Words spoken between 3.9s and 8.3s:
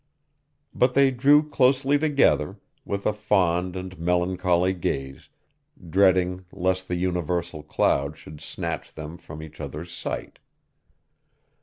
melancholy gaze, dreading lest the universal cloud